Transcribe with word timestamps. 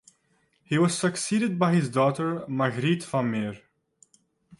He 0.63 0.79
was 0.79 0.97
succeeded 0.97 1.59
by 1.59 1.75
his 1.75 1.87
daughter 1.87 2.39
Margriet 2.47 3.03
van 3.03 3.29
Meer. 3.29 3.61